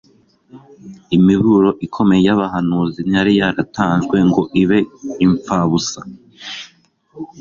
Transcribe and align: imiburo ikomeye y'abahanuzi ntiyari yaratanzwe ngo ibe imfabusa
imiburo 1.17 1.69
ikomeye 1.85 2.21
y'abahanuzi 2.27 2.99
ntiyari 3.09 3.33
yaratanzwe 3.39 4.17
ngo 4.27 4.41
ibe 4.61 4.79
imfabusa 5.25 5.99